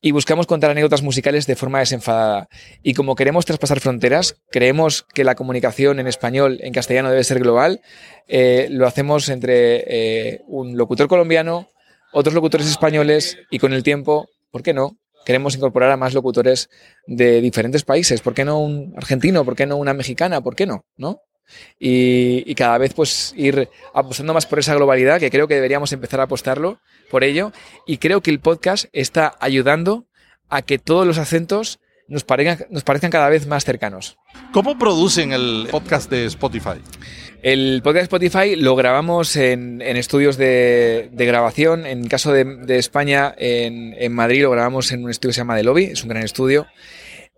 [0.00, 2.48] Y buscamos contar anécdotas musicales de forma desenfadada.
[2.82, 7.40] Y como queremos traspasar fronteras, creemos que la comunicación en español, en castellano debe ser
[7.40, 7.82] global,
[8.26, 11.68] eh, lo hacemos entre eh, un locutor colombiano,
[12.14, 14.96] otros locutores españoles y con el tiempo, ¿por qué no?
[15.26, 16.70] Queremos incorporar a más locutores
[17.06, 18.22] de diferentes países.
[18.22, 19.44] ¿Por qué no un argentino?
[19.44, 20.40] ¿Por qué no una mexicana?
[20.40, 20.86] ¿Por qué no?
[20.96, 21.20] ¿No?
[21.78, 26.20] Y, cada vez pues ir apostando más por esa globalidad, que creo que deberíamos empezar
[26.20, 26.80] a apostarlo
[27.10, 27.52] por ello.
[27.86, 30.06] Y creo que el podcast está ayudando
[30.48, 34.18] a que todos los acentos nos parezcan, nos parezcan cada vez más cercanos.
[34.52, 36.80] ¿Cómo producen el podcast de Spotify?
[37.42, 41.86] El podcast de Spotify lo grabamos en, estudios de, grabación.
[41.86, 45.56] En caso de, España, en, en, Madrid lo grabamos en un estudio que se llama
[45.56, 46.66] The Lobby, es un gran estudio.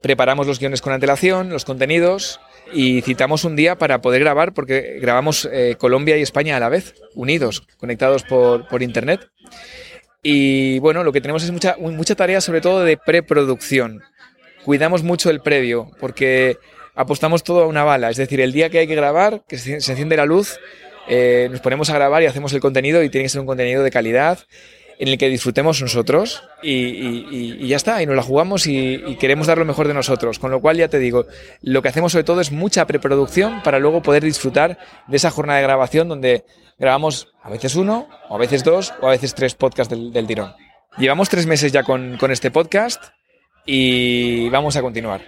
[0.03, 2.38] Preparamos los guiones con antelación, los contenidos,
[2.72, 6.68] y citamos un día para poder grabar, porque grabamos eh, Colombia y España a la
[6.68, 9.29] vez, unidos, conectados por, por, internet.
[10.22, 14.02] Y bueno, lo que tenemos es mucha, mucha tarea sobre todo de preproducción.
[14.64, 16.59] Cuidamos mucho el previo, porque
[16.94, 18.11] apostamos todo a una bala.
[18.11, 20.59] Es decir, el día que hay que grabar, que se, enciende la luz,
[21.09, 23.85] eh, nos ponemos a grabar y hacemos el contenido y tiene que ser un contenido
[23.85, 24.40] de calidad
[24.98, 29.59] en el que disfrutemos nosotros y, ya está, y nos la jugamos y, queremos dar
[29.59, 30.38] lo mejor de nosotros.
[30.38, 31.26] Con lo cual, ya te digo,
[31.62, 35.59] lo que hacemos sobre todo es mucha preproducción para luego poder disfrutar de esa jornada
[35.59, 36.44] de grabación donde
[36.78, 40.54] grabamos a veces uno, o a veces dos, o a veces tres podcasts del, tirón.
[40.98, 43.02] Llevamos tres meses ya con, este podcast
[43.64, 45.22] y vamos a continuar.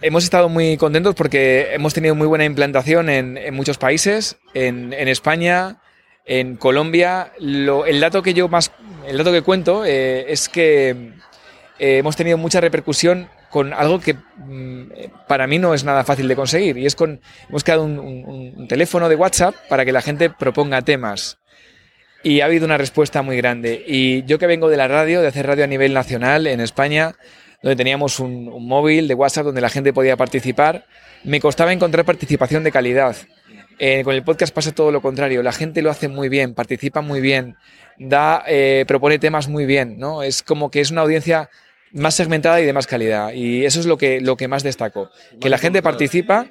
[0.00, 5.06] Hemos estado muy contentos porque hemos tenido muy buena implantación en, muchos países, en, en
[5.08, 5.78] España,
[6.24, 8.72] en Colombia, el dato que yo más,
[9.06, 11.12] el dato que cuento eh, es que
[11.78, 16.28] eh, hemos tenido mucha repercusión con algo que mm, para mí no es nada fácil
[16.28, 20.30] de conseguir y es con hemos creado un, teléfono de WhatsApp para que la gente
[20.30, 21.38] proponga temas.
[22.24, 23.84] y ha habido una respuesta muy grande.
[23.86, 27.16] Y yo que vengo de la radio, de hacer radio a nivel nacional en España,
[27.62, 30.86] donde teníamos un, móvil de WhatsApp donde la gente podía participar,
[31.24, 33.16] me costaba encontrar participación de calidad.
[33.78, 37.00] Eh, con el podcast pasa todo lo contrario, la gente lo hace muy bien, participa
[37.00, 37.56] muy bien,
[37.98, 40.22] da, eh, propone temas muy bien, ¿no?
[40.22, 41.50] Es como que es una audiencia
[41.92, 43.32] más segmentada y de más calidad.
[43.32, 45.10] Y eso es lo que, lo que más destaco.
[45.40, 46.46] Que la gente participa,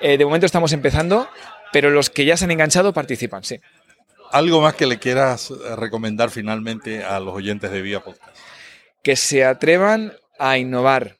[0.00, 1.28] eh, de momento estamos empezando,
[1.72, 3.60] pero los que ya se han enganchado participan, sí.
[4.30, 8.36] ¿Algo más que le quieras recomendar finalmente a los oyentes de Vía Podcast?
[9.02, 11.18] Que se atrevan a innovar.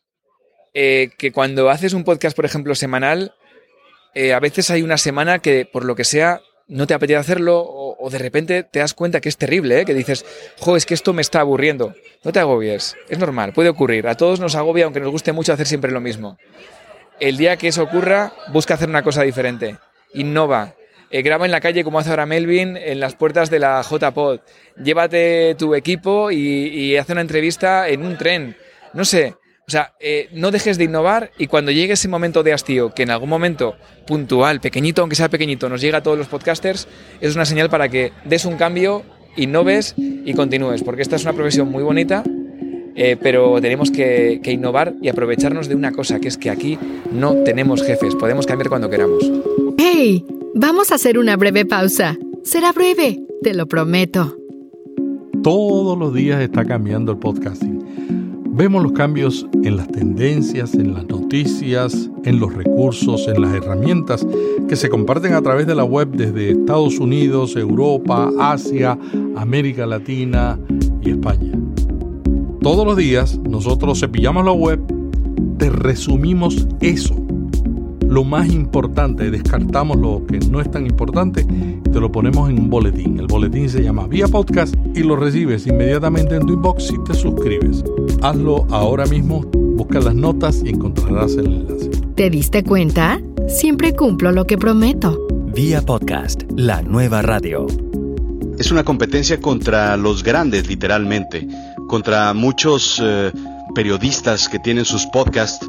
[0.72, 3.34] Eh, que cuando haces un podcast, por ejemplo, semanal,
[4.14, 7.64] eh, a veces hay una semana que, por lo que sea, no te apetece hacerlo
[7.66, 9.85] o, de repente te das cuenta que es terrible, ¿eh?
[9.85, 10.24] que dices,
[10.59, 11.94] jo, es que esto me está aburriendo.
[12.22, 14.07] No te agobies, es normal, puede ocurrir.
[14.09, 16.38] A todos nos agobia, aunque nos guste mucho hacer siempre lo mismo.
[17.20, 19.77] El día que eso ocurra, busca hacer una cosa diferente.
[20.12, 20.74] Innova.
[21.11, 24.40] graba en la calle como hace ahora Melvin en las puertas de la JPod.
[24.83, 28.57] Llévate tu equipo y haz una entrevista en un tren
[28.94, 29.35] no sé,
[29.66, 33.03] o sea, eh, no dejes de innovar y cuando llegue ese momento de hastío, que
[33.05, 36.87] en algún momento puntual, pequeñito, aunque sea pequeñito, nos llega a todos los podcasters,
[37.20, 39.03] es una señal para que des un cambio,
[39.37, 42.22] innoves y continúes, porque esta es una profesión muy bonita,
[42.94, 46.79] eh, pero tenemos que, que innovar y aprovecharnos de una cosa, que es que aquí
[47.11, 49.31] no tenemos jefes, podemos cambiar cuando queramos.
[49.79, 50.24] ¡Hey!
[50.55, 52.16] Vamos a hacer una breve pausa.
[52.44, 54.37] Será breve, te lo prometo.
[55.42, 57.73] Todos los días está cambiando el podcasting
[58.56, 64.24] Vemos los cambios en las tendencias, en las noticias, en los recursos, en las herramientas
[64.68, 68.96] que se comparten a través de la web desde Estados Unidos, Europa, Asia,
[69.34, 70.56] América Latina
[71.02, 71.58] y España.
[72.62, 74.80] Todos los días nosotros cepillamos la web,
[75.58, 77.23] te resumimos eso
[78.14, 81.44] lo más importante, descartamos lo que no es tan importante
[81.94, 83.20] te lo ponemos en un boletín.
[83.20, 87.14] El boletín se llama Vía Podcast y lo recibes inmediatamente en tu inbox si te
[87.14, 87.85] suscribes.
[88.20, 91.90] Hazlo ahora mismo, busca las notas y encontrarás el enlace.
[92.16, 93.20] ¿Te diste cuenta?
[93.46, 95.24] Siempre cumplo lo que prometo.
[95.55, 97.68] Vía Podcast, la nueva radio.
[98.59, 101.46] Es una competencia contra los grandes, literalmente,
[101.88, 103.31] contra muchos eh,
[103.74, 105.64] periodistas que tienen sus podcasts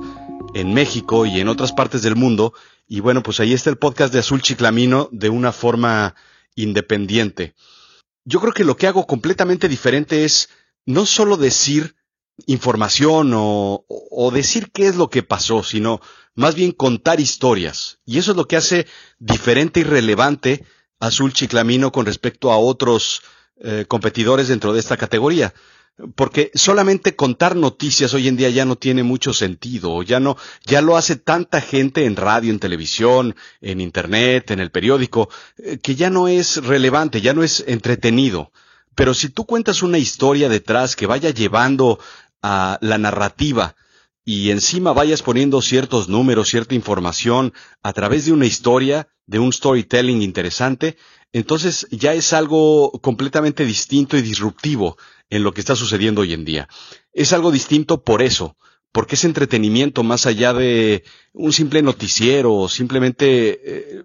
[0.55, 2.53] en México y en otras partes del mundo.
[2.87, 6.15] Y bueno, pues ahí está el podcast de Azul Chiclamino de una forma
[6.55, 7.53] independiente.
[8.23, 10.49] Yo creo que lo que hago completamente diferente es
[10.85, 11.95] no solo decir
[12.47, 13.85] información o,
[14.33, 15.99] decir qué es lo que pasó, sino
[16.35, 17.99] más bien contar historias.
[18.05, 18.87] Y eso es lo que hace
[19.19, 20.63] diferente y relevante
[20.99, 23.23] Azul Chiclamino con respecto a otros
[23.57, 25.53] eh, competidores dentro de esta categoría
[26.15, 30.81] porque solamente contar noticias hoy en día ya no tiene mucho sentido, ya no, ya
[30.81, 35.95] lo hace tanta gente en radio, en televisión, en internet, en el periódico, eh, que
[35.95, 38.51] ya no es relevante, ya no es entretenido.
[38.93, 41.99] Pero si tú cuentas una historia detrás que vaya llevando
[42.41, 43.75] a la narrativa
[44.25, 47.53] y encima vayas poniendo ciertos números, cierta información
[47.83, 50.97] a través de una historia, de un storytelling interesante,
[51.33, 54.97] entonces ya es algo completamente distinto y disruptivo
[55.29, 56.67] en lo que está sucediendo hoy en día.
[57.13, 58.57] Es algo distinto por eso,
[58.91, 64.03] porque es entretenimiento más allá de un simple noticiero o simplemente eh,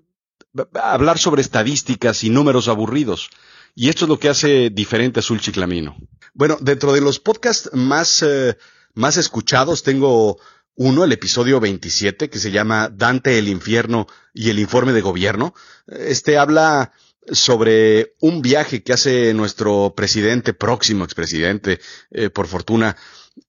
[0.74, 3.30] hablar sobre estadísticas y números aburridos.
[3.74, 5.96] Y esto es lo que hace diferente a Azul Chiclamino.
[6.34, 8.56] Bueno, dentro de los podcasts más, eh,
[8.94, 10.38] más escuchados tengo
[10.74, 15.54] uno, el episodio 27, que se llama Dante el infierno y el informe de gobierno.
[15.86, 16.92] Este habla
[17.26, 21.80] sobre un viaje que hace nuestro presidente, próximo expresidente,
[22.10, 22.96] eh, por fortuna,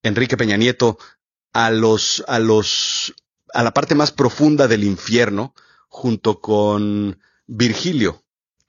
[0.04, 0.98] Enrique Peña Nieto,
[1.54, 3.14] a los, a los,
[3.54, 5.54] a la parte más profunda del infierno,
[5.88, 8.24] junto con Virgilio,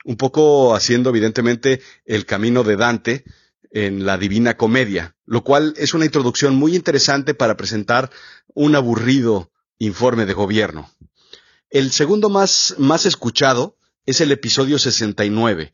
[0.04, 3.24] un poco haciendo evidentemente el camino de Dante
[3.70, 8.10] en la Divina Comedia, lo cual es una introducción muy interesante para presentar
[8.54, 10.90] un aburrido informe de gobierno.
[11.70, 15.72] El segundo más, más escuchado es el episodio 69.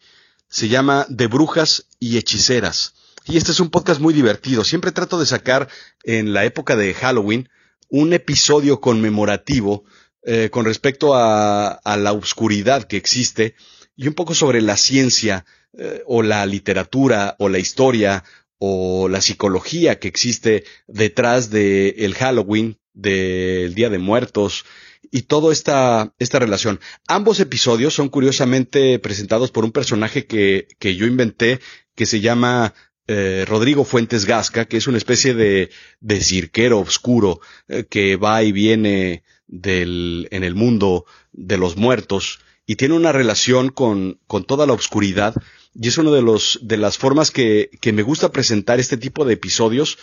[0.49, 2.95] Se llama De Brujas y Hechiceras.
[3.27, 4.65] Y este es un podcast muy divertido.
[4.65, 5.69] Siempre trato de sacar
[6.03, 7.49] en la época de Halloween
[7.89, 9.85] un episodio conmemorativo
[10.23, 13.55] eh, con respecto a, a, la oscuridad que existe
[13.97, 15.47] y un poco sobre la ciencia
[15.79, 18.25] eh, o la literatura o la historia
[18.59, 24.65] o la psicología que existe detrás del el Halloween, del Día de Muertos,
[25.11, 26.81] y toda esta, esta relación.
[27.07, 31.61] Ambos episodios son curiosamente presentados por un personaje que, que yo inventé
[31.95, 32.75] que se llama
[33.07, 38.43] eh, Rodrigo Fuentes Gasca, que es una especie de, de cirquero oscuro eh, que va
[38.43, 44.45] y viene del, en el mundo de los muertos y tiene una relación con, con
[44.45, 45.35] toda la oscuridad
[45.81, 49.25] y es una de los de las formas que, que, me gusta presentar este tipo
[49.25, 49.99] de episodios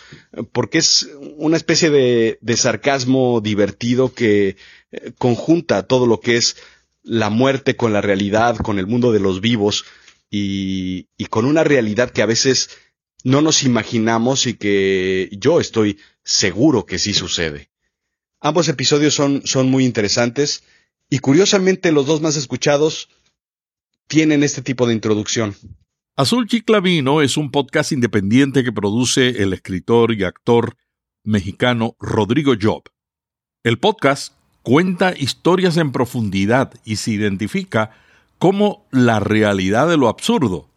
[0.52, 4.56] porque es una especie de, de sarcasmo divertido que
[4.90, 6.56] eh, conjunta todo lo que es
[7.02, 9.84] la muerte con la realidad, con el mundo de los vivos
[10.30, 12.70] y, y con una realidad que a veces
[13.22, 17.70] no nos imaginamos y que yo estoy seguro que sí sucede.
[18.40, 20.62] Ambos episodios son, son muy interesantes
[21.10, 23.08] y curiosamente los dos más escuchados
[24.06, 25.54] tienen este tipo de introducción.
[26.16, 30.76] Azul Chiclavino es un podcast independiente que produce el escritor y actor
[31.24, 32.84] mexicano Rodrigo Job.
[33.62, 37.90] El podcast cuenta historias en profundidad y se identifica
[38.38, 40.68] como la realidad de lo absurdo.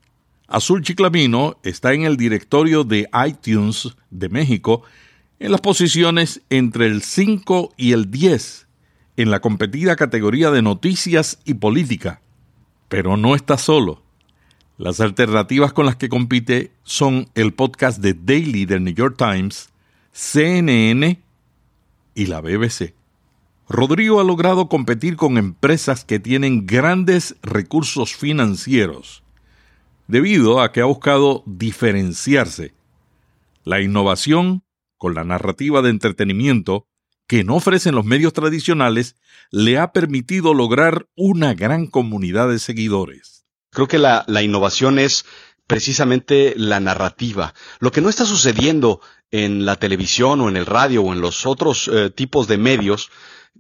[0.48, 4.84] Azul Chiclamino está en el directorio de iTunes de México
[5.40, 8.68] en las posiciones entre el 5 y el 10
[9.18, 12.22] en la competida categoría de noticias y política.
[12.90, 14.04] Pero no está solo.
[14.78, 19.70] Las alternativas con las que compite son el podcast de Daily del New York Times,
[20.12, 21.22] CNN
[22.16, 22.94] y la BBC.
[23.70, 29.22] Rodrigo ha logrado competir con empresas que tienen grandes recursos financieros,
[30.08, 32.74] debido a que ha buscado diferenciarse.
[33.64, 34.64] La innovación
[34.98, 36.88] con la narrativa de entretenimiento
[37.30, 39.16] que no ofrecen los medios tradicionales
[39.52, 43.46] le ha permitido lograr una gran comunidad de seguidores.
[43.70, 45.26] Creo que la, innovación es
[45.68, 47.54] precisamente la narrativa.
[47.80, 51.46] Lo que no está sucediendo en la televisión o en el radio o en los
[51.46, 53.12] otros eh, tipos de medios,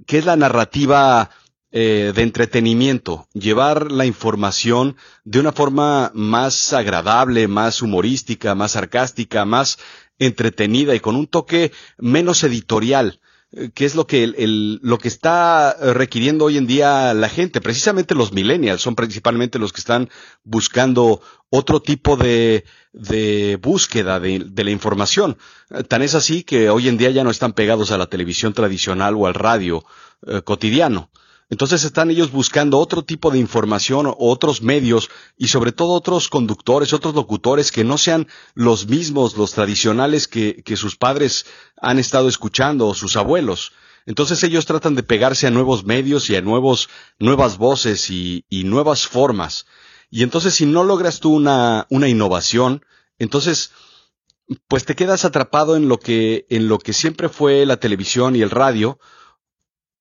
[0.07, 1.29] que es la narrativa
[1.71, 9.45] eh, de entretenimiento, llevar la información de una forma más agradable, más humorística, más sarcástica,
[9.45, 9.77] más
[10.17, 13.19] entretenida y con un toque menos editorial.
[13.51, 17.61] Eh, que es lo que, el, lo que está requiriendo hoy en día la gente.
[17.61, 20.09] Precisamente los millennials son principalmente los que están
[20.43, 25.37] buscando otro tipo de, de búsqueda de, de, la información.
[25.71, 28.53] Eh, tan es así que hoy en día ya no están pegados a la televisión
[28.53, 29.83] tradicional o al radio
[30.27, 31.09] eh, cotidiano.
[31.49, 36.29] Entonces están ellos buscando otro tipo de información, o otros medios y sobre todo otros
[36.29, 41.47] conductores, otros locutores que no sean los mismos, los tradicionales que, que sus padres
[41.81, 43.71] han estado escuchando o sus abuelos.
[44.05, 48.63] Entonces ellos tratan de pegarse a nuevos medios y a nuevos, nuevas voces y, y
[48.63, 49.65] nuevas formas.
[50.11, 52.85] Y entonces si no logras tú una, una innovación,
[53.17, 53.71] entonces
[54.67, 58.41] pues te quedas atrapado en lo que, en lo que siempre fue la televisión y
[58.41, 58.99] el radio,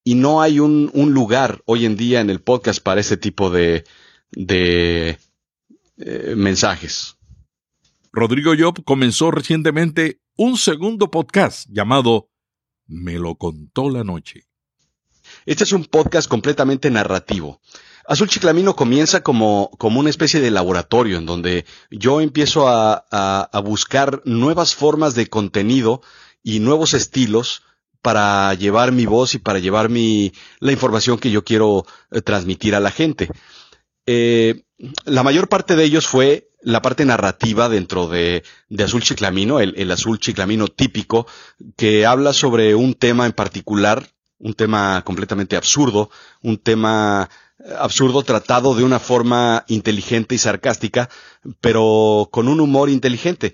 [0.09, 3.85] y no hay un, lugar hoy en día en el podcast para ese tipo de,
[4.31, 5.18] de
[5.99, 7.18] eh, mensajes.
[8.11, 12.31] Rodrigo Job comenzó recientemente un segundo podcast llamado
[12.87, 14.47] Me lo contó la noche.
[15.44, 17.61] Este es un podcast completamente narrativo.
[18.07, 23.61] Azul Chiclamino comienza como, como una especie de laboratorio en donde yo empiezo a, a
[23.61, 26.01] buscar nuevas formas de contenido
[26.42, 27.62] y nuevos estilos
[28.09, 32.75] para llevar mi voz y para llevar mi, la información que yo quiero eh, transmitir
[32.75, 33.29] a la gente.
[34.07, 34.62] Eh,
[35.05, 39.75] la mayor parte de ellos fue la parte narrativa dentro de, de Azul Chiclamino, el,
[39.77, 41.27] el, Azul Chiclamino típico,
[41.77, 46.09] que habla sobre un tema en particular, un tema completamente absurdo,
[46.40, 51.11] un tema eh, absurdo tratado de una forma inteligente y sarcástica,
[51.61, 53.53] pero con un humor inteligente.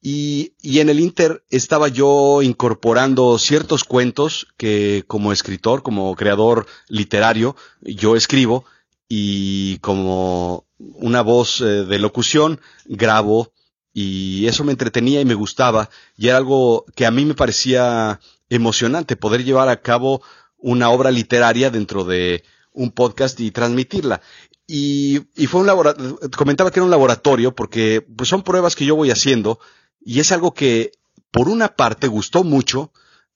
[0.00, 6.66] Y, y, en el Inter estaba yo incorporando ciertos cuentos que como escritor, como creador
[6.88, 8.64] literario, yo escribo
[9.08, 13.52] y como una voz eh, de locución grabo
[13.92, 18.20] y eso me entretenía y me gustaba y era algo que a mí me parecía
[18.50, 20.22] emocionante poder llevar a cabo
[20.58, 24.20] una obra literaria dentro de un podcast y transmitirla.
[24.66, 28.84] Y, y fue un laboratorio, comentaba que era un laboratorio porque pues son pruebas que
[28.84, 29.60] yo voy haciendo
[30.06, 30.92] y es algo que,
[31.32, 32.92] por una parte, gustó mucho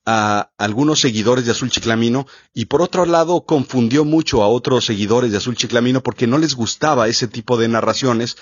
[0.07, 5.33] a algunos seguidores de Azul Chiclamino y por otro lado confundió mucho a otros seguidores
[5.33, 8.37] de Azul Chiclamino porque no les gustaba ese tipo de narraciones,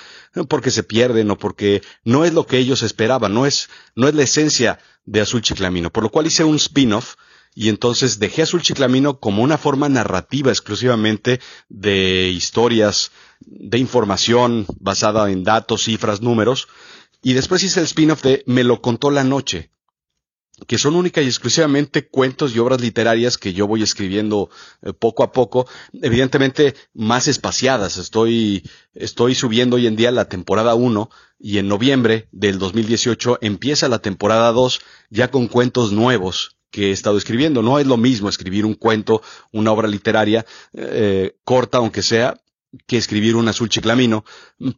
[0.46, 4.14] porque se pierden o porque no es lo que ellos esperaban, no es, no es
[4.14, 7.14] la esencia de Azul Chiclamino, por lo cual hice un spin-off
[7.54, 13.10] y entonces dejé Azul Chiclamino como una forma narrativa exclusivamente de historias,
[13.40, 16.68] de información basada en datos, cifras, números,
[17.22, 19.70] y después hice el spin-off de Me lo contó la noche,
[20.66, 24.50] que son única y exclusivamente cuentos y obras literarias que yo voy escribiendo
[24.82, 27.96] eh, poco a poco, evidentemente más espaciadas.
[27.96, 33.88] Estoy, estoy subiendo hoy en día la temporada 1 y en noviembre del 2018 empieza
[33.88, 37.62] la temporada 2 ya con cuentos nuevos que he estado escribiendo.
[37.62, 42.40] No es lo mismo escribir un cuento, una obra literaria eh, corta aunque sea,
[42.86, 44.24] que escribir un azul chiclamino,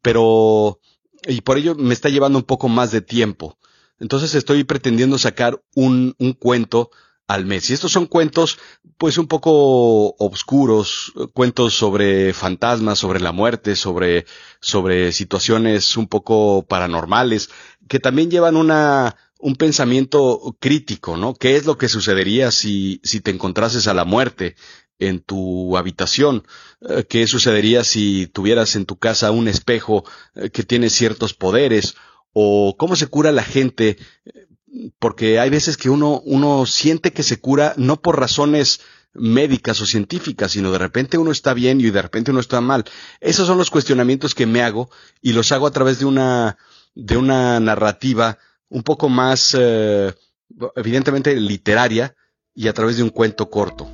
[0.03, 0.79] pero
[1.27, 3.59] y por ello me está llevando un poco más de tiempo.
[3.99, 6.91] Entonces estoy pretendiendo sacar un, un cuento
[7.31, 7.71] al mes.
[7.71, 8.59] Y estos son cuentos,
[8.99, 14.27] pues, un poco oscuros, cuentos sobre fantasmas, sobre la muerte, sobre,
[14.61, 17.51] sobre situaciones un poco paranormales,
[17.89, 21.35] que también llevan una, un pensamiento crítico, ¿no?
[21.35, 24.57] ¿Qué es lo que sucedería si, si te encontrases a la muerte
[25.01, 26.47] en tu habitación?
[26.81, 31.97] Eh, ¿Qué sucedería si tuvieras en tu casa un espejo eh, que tiene ciertos poderes?
[32.33, 33.99] ¿O cómo se cura la gente
[34.99, 38.81] porque hay veces que uno, uno siente que se cura no por razones
[39.13, 42.85] médicas o científicas, sino de repente uno está bien y de repente uno está mal.
[43.21, 44.91] Esos son los cuestionamientos que me hago
[45.21, 46.57] y los hago a través de una,
[46.95, 48.39] de una narrativa
[48.69, 50.15] un poco más, eh,
[50.77, 52.15] evidentemente, literaria
[52.55, 53.91] y a través de un cuento corto.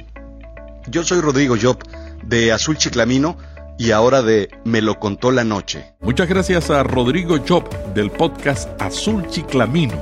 [0.89, 1.79] Yo soy Rodrigo Job
[2.23, 3.37] de Azul Chiclamino
[3.77, 5.85] y ahora de Me lo contó la noche.
[6.01, 9.95] Muchas gracias a Rodrigo Job del podcast Azul Chiclamino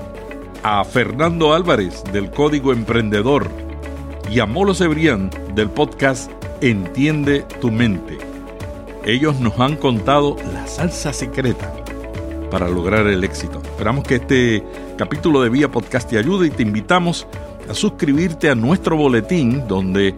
[0.63, 3.51] a Fernando Álvarez del Código Emprendedor
[4.31, 6.31] y a Molo Cebrián del podcast
[6.61, 8.19] Entiende tu mente.
[9.05, 11.73] Ellos nos han contado la salsa secreta
[12.51, 13.61] para lograr el éxito.
[13.65, 14.63] Esperamos que este
[14.99, 17.27] capítulo de Vía Podcast te ayude y te invitamos
[17.69, 20.15] a suscribirte a nuestro boletín donde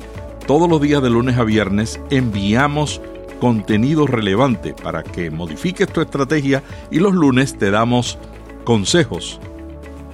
[0.46, 3.00] todos los días de lunes a viernes enviamos
[3.40, 8.18] contenido relevante para que modifiques tu estrategia y los lunes te damos
[8.64, 9.40] consejos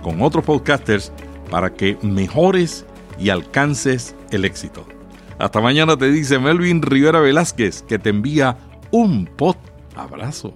[0.02, 1.12] con otros podcasters
[1.50, 2.86] para que mejores
[3.18, 4.86] y alcances el éxito.
[5.38, 8.56] Hasta mañana te dice Melvin Rivera Velázquez que te envía
[8.90, 9.56] un pod
[9.94, 10.54] abrazo.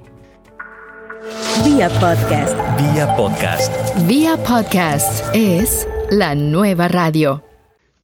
[1.64, 2.56] Vía podcast.
[2.78, 3.72] Vía podcast.
[4.06, 7.42] Vía podcast es la nueva radio.